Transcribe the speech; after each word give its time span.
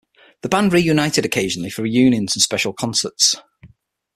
The 0.41 0.49
band 0.49 0.73
reunited 0.73 1.25
occasionally 1.25 1.69
for 1.69 1.83
reunions 1.83 2.35
and 2.35 2.41
special 2.41 2.73
concerts. 2.73 3.35